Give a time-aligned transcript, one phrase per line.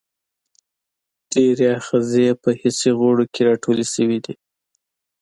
[1.31, 4.35] ډیری آخذې په حسي غړو کې راټولې شوي دي.